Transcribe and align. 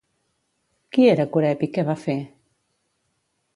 Qui 0.97 1.05
era 1.09 1.27
Coreb 1.35 1.63
i 1.69 1.71
què 1.77 1.85
va 1.91 1.97
fer? 2.07 2.17